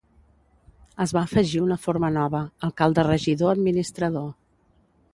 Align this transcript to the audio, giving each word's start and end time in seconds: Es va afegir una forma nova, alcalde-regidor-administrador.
Es 1.05 1.13
va 1.17 1.23
afegir 1.29 1.61
una 1.65 1.77
forma 1.85 2.11
nova, 2.17 2.43
alcalde-regidor-administrador. 2.71 4.29